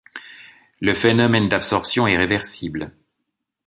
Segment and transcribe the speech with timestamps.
[0.79, 2.91] Le phénomène d'adsorption est réversible.